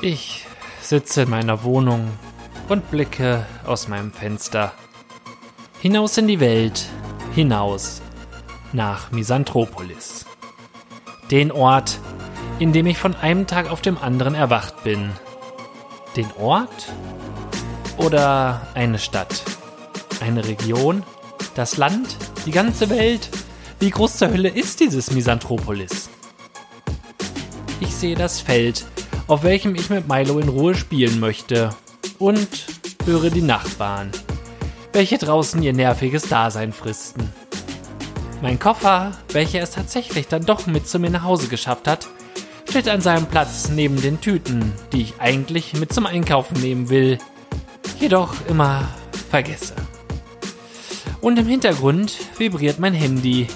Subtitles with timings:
[0.00, 0.46] Ich
[0.80, 2.08] sitze in meiner Wohnung
[2.68, 4.72] und blicke aus meinem Fenster.
[5.80, 6.86] Hinaus in die Welt,
[7.34, 8.00] hinaus
[8.72, 10.24] nach Misanthropolis.
[11.30, 11.98] Den Ort,
[12.58, 15.10] in dem ich von einem Tag auf dem anderen erwacht bin.
[16.16, 16.92] Den Ort
[17.96, 19.42] oder eine Stadt?
[20.20, 21.02] Eine Region?
[21.54, 22.16] Das Land?
[22.46, 23.28] Die ganze Welt?
[23.80, 26.08] Wie groß zur Hölle ist dieses Misanthropolis?
[27.80, 28.84] Ich sehe das Feld,
[29.26, 31.70] auf welchem ich mit Milo in Ruhe spielen möchte.
[32.18, 32.48] Und
[33.04, 34.10] höre die Nachbarn,
[34.92, 37.32] welche draußen ihr nerviges Dasein fristen.
[38.42, 42.08] Mein Koffer, welcher es tatsächlich dann doch mit zu mir nach Hause geschafft hat,
[42.68, 47.18] steht an seinem Platz neben den Tüten, die ich eigentlich mit zum Einkaufen nehmen will,
[47.98, 48.88] jedoch immer
[49.30, 49.74] vergesse.
[51.20, 53.48] Und im Hintergrund vibriert mein Handy,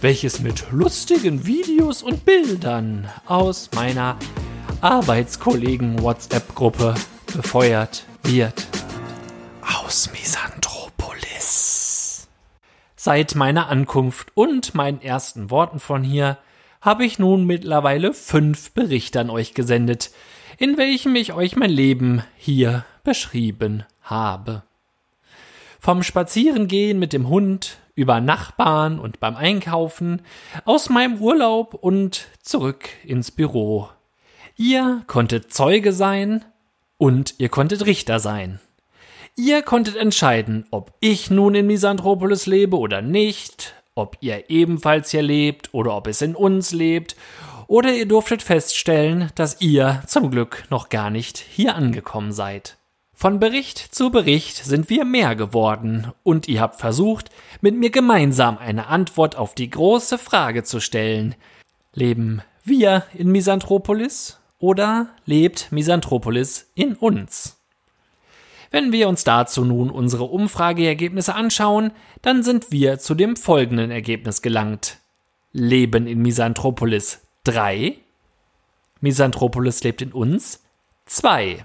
[0.00, 4.18] welches mit lustigen Videos und Bildern aus meiner
[4.80, 6.96] Arbeitskollegen-WhatsApp-Gruppe
[7.32, 8.66] befeuert wird.
[9.62, 12.26] Aus Misanthropolis.
[12.96, 16.38] Seit meiner Ankunft und meinen ersten Worten von hier
[16.80, 20.10] habe ich nun mittlerweile fünf Berichte an euch gesendet,
[20.58, 24.64] in welchem ich euch mein Leben hier beschrieben habe.
[25.84, 30.22] Vom Spazierengehen mit dem Hund über Nachbarn und beim Einkaufen,
[30.64, 33.90] aus meinem Urlaub und zurück ins Büro
[34.56, 36.42] Ihr konntet Zeuge sein
[36.96, 38.60] und ihr konntet Richter sein.
[39.36, 45.20] Ihr konntet entscheiden, ob ich nun in Misanthropolis lebe oder nicht, ob ihr ebenfalls hier
[45.20, 47.14] lebt oder ob es in uns lebt,
[47.66, 52.78] oder ihr durftet feststellen, dass ihr zum Glück noch gar nicht hier angekommen seid.
[53.16, 58.58] Von Bericht zu Bericht sind wir mehr geworden, und ihr habt versucht, mit mir gemeinsam
[58.58, 61.36] eine Antwort auf die große Frage zu stellen.
[61.92, 67.60] Leben wir in Misanthropolis oder lebt Misanthropolis in uns?
[68.72, 71.92] Wenn wir uns dazu nun unsere Umfrageergebnisse anschauen,
[72.22, 74.98] dann sind wir zu dem folgenden Ergebnis gelangt.
[75.52, 77.96] Leben in Misanthropolis 3,
[79.00, 80.64] Misanthropolis lebt in uns
[81.06, 81.64] 2.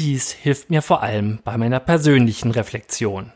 [0.00, 3.32] Dies hilft mir vor allem bei meiner persönlichen Reflexion.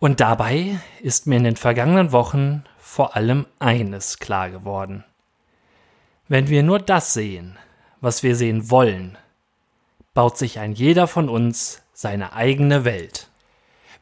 [0.00, 5.04] Und dabei ist mir in den vergangenen Wochen vor allem eines klar geworden.
[6.26, 7.56] Wenn wir nur das sehen,
[8.00, 9.18] was wir sehen wollen,
[10.14, 13.28] baut sich ein jeder von uns seine eigene Welt.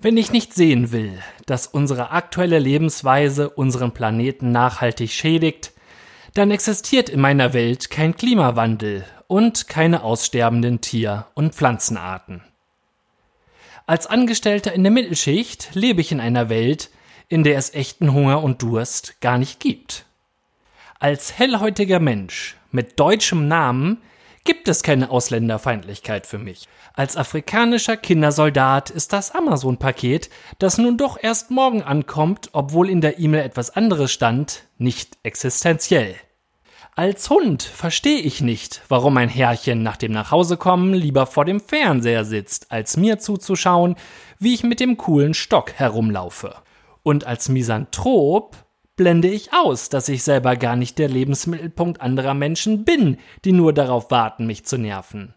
[0.01, 5.73] Wenn ich nicht sehen will, dass unsere aktuelle Lebensweise unseren Planeten nachhaltig schädigt,
[6.33, 12.43] dann existiert in meiner Welt kein Klimawandel und keine aussterbenden Tier- und Pflanzenarten.
[13.87, 16.91] Als Angestellter in der Mittelschicht lebe ich in einer Welt,
[17.29, 20.07] in der es echten Hunger und Durst gar nicht gibt.
[20.99, 24.03] Als hellhäutiger Mensch mit deutschem Namen
[24.45, 26.69] gibt es keine Ausländerfeindlichkeit für mich.
[26.95, 33.19] Als afrikanischer Kindersoldat ist das Amazon-Paket, das nun doch erst morgen ankommt, obwohl in der
[33.19, 36.15] E-Mail etwas anderes stand, nicht existenziell.
[36.99, 42.25] Als Hund verstehe ich nicht, warum ein Herrchen nach dem Nachhausekommen lieber vor dem Fernseher
[42.25, 43.97] sitzt, als mir zuzuschauen,
[44.39, 46.55] wie ich mit dem coolen Stock herumlaufe.
[47.03, 48.57] Und als Misanthrop
[48.97, 53.75] blende ich aus, dass ich selber gar nicht der Lebensmittelpunkt anderer Menschen bin, die nur
[53.75, 55.35] darauf warten, mich zu nerven.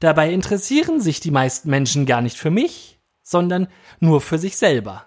[0.00, 3.68] Dabei interessieren sich die meisten Menschen gar nicht für mich, sondern
[4.00, 5.06] nur für sich selber.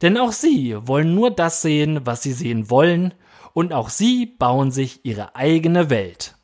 [0.00, 3.14] Denn auch sie wollen nur das sehen, was sie sehen wollen,
[3.56, 6.34] und auch sie bauen sich ihre eigene Welt.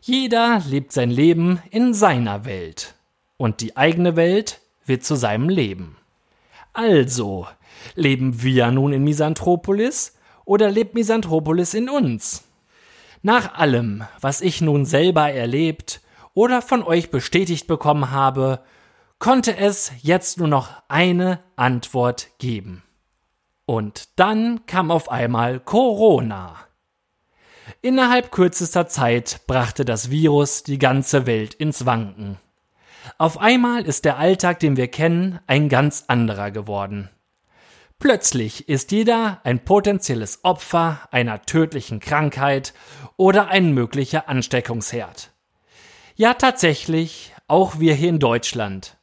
[0.00, 2.96] Jeder lebt sein Leben in seiner Welt,
[3.36, 5.98] und die eigene Welt wird zu seinem Leben.
[6.72, 7.46] Also,
[7.94, 12.42] Leben wir nun in Misanthropolis oder lebt Misanthropolis in uns?
[13.22, 16.00] Nach allem, was ich nun selber erlebt
[16.34, 18.64] oder von euch bestätigt bekommen habe,
[19.20, 22.82] konnte es jetzt nur noch eine Antwort geben.
[23.68, 26.56] Und dann kam auf einmal Corona.
[27.82, 32.38] Innerhalb kürzester Zeit brachte das Virus die ganze Welt ins Wanken.
[33.18, 37.10] Auf einmal ist der Alltag, den wir kennen, ein ganz anderer geworden.
[37.98, 42.72] Plötzlich ist jeder ein potenzielles Opfer einer tödlichen Krankheit
[43.18, 45.30] oder ein möglicher Ansteckungsherd.
[46.16, 48.96] Ja, tatsächlich, auch wir hier in Deutschland.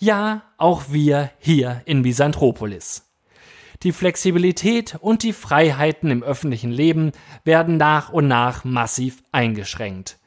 [0.00, 3.04] Ja, auch wir hier in Misanthropolis.
[3.82, 7.12] Die Flexibilität und die Freiheiten im öffentlichen Leben
[7.44, 10.18] werden nach und nach massiv eingeschränkt.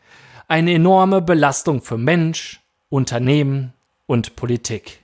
[0.47, 3.73] Eine enorme Belastung für Mensch, Unternehmen
[4.05, 5.03] und Politik.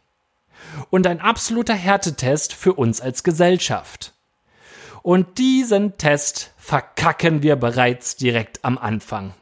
[0.89, 4.13] und ein absoluter Härtetest für uns als Gesellschaft.
[5.01, 9.33] Und diesen Test verkacken wir bereits direkt am Anfang.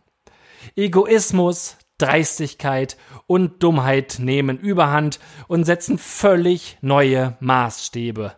[0.75, 8.35] Egoismus, Dreistigkeit und Dummheit nehmen überhand und setzen völlig neue Maßstäbe.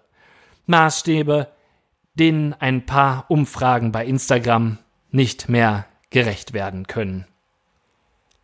[0.66, 1.52] Maßstäbe,
[2.14, 4.78] denen ein paar Umfragen bei Instagram
[5.12, 7.26] nicht mehr gerecht werden können.